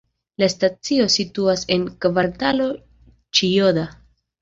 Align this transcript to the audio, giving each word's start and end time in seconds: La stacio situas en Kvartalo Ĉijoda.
La 0.43 0.47
stacio 0.53 1.05
situas 1.17 1.67
en 1.77 1.87
Kvartalo 2.07 2.73
Ĉijoda. 3.41 3.89